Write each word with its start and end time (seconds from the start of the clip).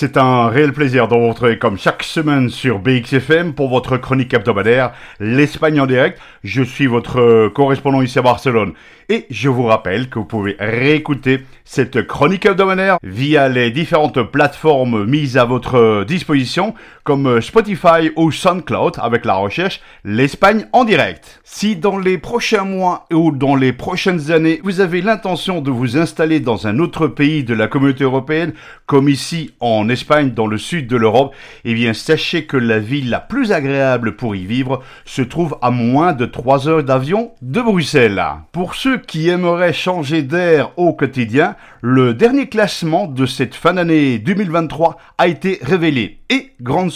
C'est 0.00 0.16
un 0.16 0.48
réel 0.48 0.72
plaisir 0.72 1.08
de 1.08 1.14
vous 1.14 1.28
retrouver 1.28 1.58
comme 1.58 1.76
chaque 1.76 2.04
semaine 2.04 2.48
sur 2.48 2.78
BXFM 2.78 3.52
pour 3.52 3.68
votre 3.68 3.98
chronique 3.98 4.32
hebdomadaire, 4.32 4.92
l'Espagne 5.18 5.78
en 5.78 5.84
direct. 5.84 6.18
Je 6.42 6.62
suis 6.62 6.86
votre 6.86 7.48
correspondant 7.48 8.00
ici 8.00 8.18
à 8.18 8.22
Barcelone 8.22 8.72
et 9.10 9.26
je 9.28 9.50
vous 9.50 9.64
rappelle 9.64 10.08
que 10.08 10.18
vous 10.18 10.24
pouvez 10.24 10.56
réécouter 10.58 11.40
cette 11.66 12.06
chronique 12.06 12.46
hebdomadaire 12.46 12.96
via 13.02 13.50
les 13.50 13.70
différentes 13.70 14.22
plateformes 14.22 15.04
mises 15.04 15.36
à 15.36 15.44
votre 15.44 16.04
disposition 16.04 16.74
comme 17.10 17.40
Spotify 17.40 18.12
ou 18.14 18.30
SoundCloud 18.30 18.94
avec 18.98 19.24
la 19.24 19.34
recherche 19.34 19.80
l'Espagne 20.04 20.66
en 20.72 20.84
direct. 20.84 21.40
Si 21.42 21.74
dans 21.74 21.98
les 21.98 22.18
prochains 22.18 22.62
mois 22.62 23.06
ou 23.12 23.32
dans 23.32 23.56
les 23.56 23.72
prochaines 23.72 24.30
années 24.30 24.60
vous 24.62 24.78
avez 24.80 25.02
l'intention 25.02 25.60
de 25.60 25.72
vous 25.72 25.98
installer 25.98 26.38
dans 26.38 26.68
un 26.68 26.78
autre 26.78 27.08
pays 27.08 27.42
de 27.42 27.52
la 27.52 27.66
communauté 27.66 28.04
européenne 28.04 28.52
comme 28.86 29.08
ici 29.08 29.50
en 29.58 29.80
en 29.80 29.88
Espagne, 29.88 30.32
dans 30.32 30.46
le 30.46 30.58
sud 30.58 30.86
de 30.86 30.96
l'Europe, 30.96 31.34
eh 31.64 31.74
bien 31.74 31.94
sachez 31.94 32.44
que 32.44 32.56
la 32.56 32.78
ville 32.78 33.08
la 33.08 33.20
plus 33.20 33.50
agréable 33.50 34.14
pour 34.14 34.36
y 34.36 34.44
vivre 34.44 34.82
se 35.04 35.22
trouve 35.22 35.56
à 35.62 35.70
moins 35.70 36.12
de 36.12 36.26
3 36.26 36.68
heures 36.68 36.84
d'avion 36.84 37.32
de 37.40 37.62
Bruxelles. 37.62 38.22
Pour 38.52 38.74
ceux 38.74 38.98
qui 38.98 39.28
aimeraient 39.28 39.72
changer 39.72 40.22
d'air 40.22 40.72
au 40.76 40.92
quotidien, 40.92 41.56
le 41.80 42.12
dernier 42.12 42.48
classement 42.48 43.06
de 43.06 43.24
cette 43.24 43.54
fin 43.54 43.74
d'année 43.74 44.18
2023 44.18 44.98
a 45.16 45.28
été 45.28 45.58
révélé. 45.62 46.18
Et, 46.28 46.50
grande 46.60 46.92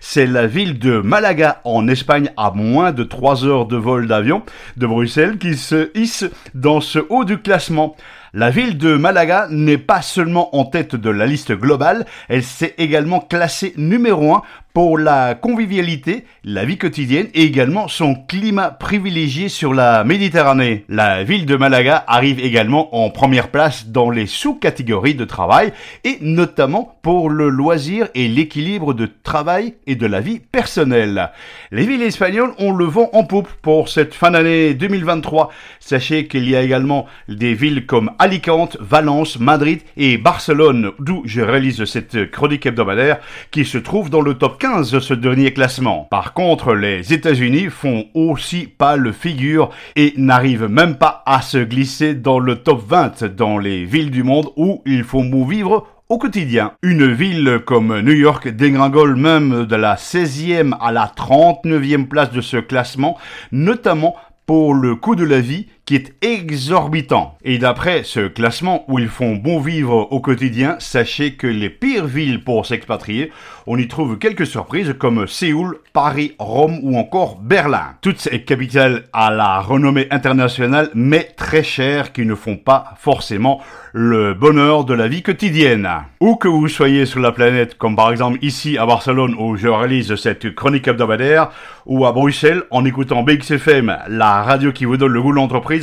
c'est 0.00 0.26
la 0.26 0.46
ville 0.46 0.78
de 0.78 1.00
Malaga 1.00 1.60
en 1.64 1.88
Espagne 1.88 2.30
à 2.36 2.50
moins 2.52 2.92
de 2.92 3.02
3 3.02 3.44
heures 3.44 3.66
de 3.66 3.76
vol 3.76 4.06
d'avion 4.06 4.42
de 4.76 4.86
Bruxelles 4.86 5.38
qui 5.38 5.56
se 5.56 5.90
hisse 5.94 6.24
dans 6.54 6.80
ce 6.80 7.00
haut 7.08 7.24
du 7.24 7.38
classement. 7.38 7.96
La 8.38 8.50
ville 8.50 8.76
de 8.76 8.98
Malaga 8.98 9.46
n'est 9.48 9.78
pas 9.78 10.02
seulement 10.02 10.54
en 10.54 10.66
tête 10.66 10.94
de 10.94 11.08
la 11.08 11.24
liste 11.24 11.52
globale, 11.52 12.04
elle 12.28 12.42
s'est 12.42 12.74
également 12.76 13.20
classée 13.20 13.72
numéro 13.78 14.34
1 14.34 14.42
pour 14.76 14.98
la 14.98 15.34
convivialité, 15.34 16.26
la 16.44 16.66
vie 16.66 16.76
quotidienne 16.76 17.28
et 17.32 17.44
également 17.44 17.88
son 17.88 18.14
climat 18.14 18.70
privilégié 18.70 19.48
sur 19.48 19.72
la 19.72 20.04
Méditerranée. 20.04 20.84
La 20.90 21.24
ville 21.24 21.46
de 21.46 21.56
Malaga 21.56 22.04
arrive 22.06 22.40
également 22.40 22.94
en 22.94 23.08
première 23.08 23.48
place 23.48 23.86
dans 23.86 24.10
les 24.10 24.26
sous-catégories 24.26 25.14
de 25.14 25.24
travail 25.24 25.72
et 26.04 26.18
notamment 26.20 26.98
pour 27.00 27.30
le 27.30 27.48
loisir 27.48 28.08
et 28.14 28.28
l'équilibre 28.28 28.92
de 28.92 29.08
travail 29.22 29.76
et 29.86 29.94
de 29.94 30.06
la 30.06 30.20
vie 30.20 30.40
personnelle. 30.40 31.30
Les 31.70 31.86
villes 31.86 32.02
espagnoles 32.02 32.52
ont 32.58 32.74
le 32.74 32.84
vent 32.84 33.08
en 33.14 33.24
poupe 33.24 33.48
pour 33.62 33.88
cette 33.88 34.12
fin 34.12 34.32
d'année 34.32 34.74
2023. 34.74 35.50
Sachez 35.80 36.26
qu'il 36.26 36.50
y 36.50 36.54
a 36.54 36.60
également 36.60 37.06
des 37.28 37.54
villes 37.54 37.86
comme 37.86 38.10
Alicante, 38.26 38.76
Valence, 38.80 39.38
Madrid 39.38 39.82
et 39.96 40.18
Barcelone, 40.18 40.90
d'où 40.98 41.22
je 41.26 41.40
réalise 41.40 41.84
cette 41.84 42.28
chronique 42.32 42.66
hebdomadaire, 42.66 43.18
qui 43.52 43.64
se 43.64 43.78
trouve 43.78 44.10
dans 44.10 44.20
le 44.20 44.34
top 44.34 44.58
15 44.58 44.90
de 44.90 44.98
ce 44.98 45.14
dernier 45.14 45.52
classement. 45.52 46.08
Par 46.10 46.32
contre, 46.32 46.74
les 46.74 47.12
États-Unis 47.12 47.68
font 47.70 48.06
aussi 48.14 48.66
pas 48.66 48.96
le 48.96 49.12
figure 49.12 49.70
et 49.94 50.12
n'arrivent 50.16 50.66
même 50.66 50.96
pas 50.96 51.22
à 51.24 51.40
se 51.40 51.58
glisser 51.58 52.14
dans 52.14 52.40
le 52.40 52.56
top 52.56 52.82
20 52.88 53.22
dans 53.36 53.58
les 53.58 53.84
villes 53.84 54.10
du 54.10 54.24
monde 54.24 54.48
où 54.56 54.82
il 54.86 55.04
faut 55.04 55.22
vivre 55.44 55.86
au 56.08 56.18
quotidien. 56.18 56.72
Une 56.82 57.12
ville 57.12 57.60
comme 57.64 58.00
New 58.00 58.12
York 58.12 58.48
dégringole 58.48 59.14
même 59.14 59.66
de 59.66 59.76
la 59.76 59.94
16e 59.94 60.76
à 60.80 60.90
la 60.90 61.12
39e 61.16 62.08
place 62.08 62.32
de 62.32 62.40
ce 62.40 62.56
classement, 62.56 63.16
notamment 63.52 64.16
pour 64.46 64.74
le 64.74 64.96
coût 64.96 65.14
de 65.14 65.24
la 65.24 65.40
vie 65.40 65.66
qui 65.86 65.94
est 65.94 66.12
exorbitant. 66.20 67.38
Et 67.44 67.58
d'après 67.58 68.02
ce 68.02 68.26
classement 68.26 68.84
où 68.88 68.98
ils 68.98 69.08
font 69.08 69.36
bon 69.36 69.60
vivre 69.60 70.08
au 70.10 70.20
quotidien, 70.20 70.76
sachez 70.80 71.34
que 71.34 71.46
les 71.46 71.70
pires 71.70 72.06
villes 72.06 72.42
pour 72.42 72.66
s'expatrier, 72.66 73.30
on 73.68 73.78
y 73.78 73.86
trouve 73.86 74.18
quelques 74.18 74.46
surprises 74.46 74.94
comme 74.98 75.26
Séoul, 75.28 75.78
Paris, 75.92 76.34
Rome 76.38 76.78
ou 76.82 76.98
encore 76.98 77.38
Berlin. 77.40 77.94
Toutes 78.00 78.18
ces 78.18 78.42
capitales 78.42 79.04
à 79.12 79.30
la 79.30 79.60
renommée 79.60 80.08
internationale 80.10 80.90
mais 80.94 81.32
très 81.36 81.62
chères 81.62 82.12
qui 82.12 82.26
ne 82.26 82.34
font 82.34 82.56
pas 82.56 82.94
forcément 82.98 83.60
le 83.92 84.34
bonheur 84.34 84.84
de 84.84 84.92
la 84.92 85.08
vie 85.08 85.22
quotidienne. 85.22 85.88
Où 86.20 86.36
que 86.36 86.48
vous 86.48 86.68
soyez 86.68 87.06
sur 87.06 87.20
la 87.20 87.32
planète, 87.32 87.78
comme 87.78 87.96
par 87.96 88.10
exemple 88.10 88.38
ici 88.42 88.76
à 88.76 88.86
Barcelone 88.86 89.34
où 89.38 89.56
je 89.56 89.68
réalise 89.68 90.16
cette 90.16 90.54
chronique 90.54 90.88
hebdomadaire, 90.88 91.50
ou 91.86 92.04
à 92.06 92.12
Bruxelles 92.12 92.64
en 92.70 92.84
écoutant 92.84 93.22
BXFM, 93.22 93.96
la 94.08 94.42
radio 94.42 94.72
qui 94.72 94.84
vous 94.84 94.96
donne 94.96 95.12
le 95.12 95.22
goût 95.22 95.30
de 95.30 95.36
l'entreprise, 95.36 95.75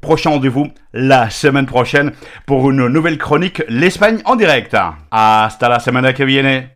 Prochain 0.00 0.30
rendez-vous 0.30 0.72
la 0.92 1.30
semaine 1.30 1.66
prochaine 1.66 2.12
pour 2.44 2.70
une 2.70 2.88
nouvelle 2.88 3.18
chronique 3.18 3.62
L'Espagne 3.68 4.20
en 4.24 4.36
direct. 4.36 4.76
Hasta 5.10 5.68
la 5.68 5.78
semana 5.78 6.12
que 6.12 6.24
viene. 6.24 6.70